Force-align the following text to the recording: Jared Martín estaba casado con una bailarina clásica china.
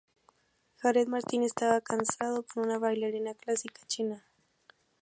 Jared 0.79 1.07
Martín 1.09 1.43
estaba 1.43 1.79
casado 1.79 2.41
con 2.51 2.63
una 2.65 2.79
bailarina 2.79 3.35
clásica 3.35 3.81
china. 3.85 4.25